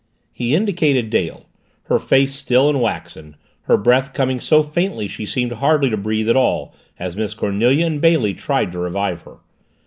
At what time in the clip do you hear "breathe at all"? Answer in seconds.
5.97-6.73